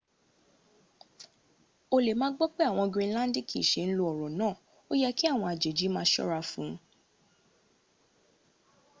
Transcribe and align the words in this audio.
o 1.95 1.97
lè 2.05 2.13
ma 2.19 2.27
gbọ́ 2.35 2.47
pé 2.55 2.61
áwọn 2.69 2.85
ará 2.87 2.93
grinlandikí 2.93 3.59
se 3.69 3.81
n 3.87 3.91
ló 3.97 4.03
oro 4.11 4.27
náà 4.39 4.55
o 4.91 4.93
yẹ 5.01 5.09
kí 5.17 5.25
àwọn 5.33 5.49
àjèjì 5.53 5.87
má 5.95 6.01
a 6.05 6.09
sọ́ra 6.13 6.39
fún 6.49 6.69
un 6.73 6.77